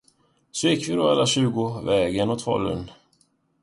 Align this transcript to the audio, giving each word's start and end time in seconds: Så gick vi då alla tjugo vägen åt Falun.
Så 0.51 0.67
gick 0.67 0.89
vi 0.89 0.93
då 0.93 1.09
alla 1.09 1.25
tjugo 1.25 1.81
vägen 1.81 2.29
åt 2.29 2.41
Falun. 2.41 2.91